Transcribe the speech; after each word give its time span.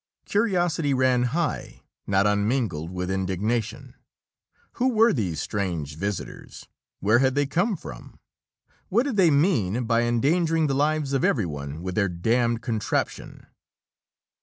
Curiosity 0.25 0.95
ran 0.95 1.25
high, 1.29 1.83
not 2.07 2.25
unmingled 2.25 2.89
with 2.89 3.11
indignation. 3.11 3.93
Who 4.81 4.89
were 4.95 5.13
these 5.13 5.39
strange 5.39 5.95
visitors? 5.95 6.67
Where 7.01 7.19
had 7.19 7.35
they 7.35 7.45
come 7.45 7.77
from? 7.77 8.17
What 8.89 9.03
did 9.03 9.15
they 9.15 9.29
mean 9.29 9.83
by 9.83 10.01
endangering 10.01 10.65
the 10.65 10.73
lives 10.73 11.13
of 11.13 11.23
everyone, 11.23 11.83
with 11.83 11.93
their 11.93 12.09
damned 12.09 12.63
contraption? 12.63 13.45